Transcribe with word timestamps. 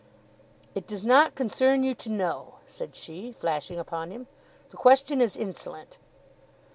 "It 0.73 0.87
does 0.87 1.05
not 1.05 1.35
concern 1.35 1.83
you 1.83 1.93
to 1.93 2.09
know," 2.09 2.55
said 2.65 2.95
she, 2.95 3.33
flashing 3.33 3.77
upon 3.77 4.09
him. 4.09 4.25
"The 4.71 4.77
question 4.77 5.21
is 5.21 5.37
insolent." 5.37 5.99